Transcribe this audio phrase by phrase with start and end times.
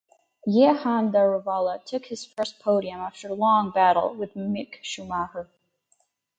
[0.47, 5.47] Jehan Daruvala took his first podium after long battle with Mick Schumacher.